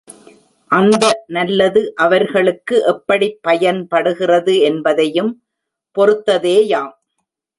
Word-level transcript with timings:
அந்த 0.71 1.03
நல்லது 1.27 1.93
அவர்களுக்கு 1.95 2.75
எப்படிப் 2.85 3.37
பயன்படுகிறது 3.41 4.59
என்பதையும் 4.61 5.31
பொறுத்ததே 5.97 6.57
யாம். 6.65 6.93